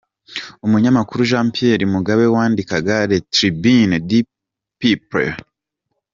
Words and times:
Umunyamakuru 0.65 1.27
Jean 1.29 1.47
Pierre 1.55 1.85
Mugabe 1.95 2.23
wandikaga 2.35 2.95
le 3.09 3.17
Tribun 3.33 3.91
du 4.09 4.19
Peuple 4.79 5.25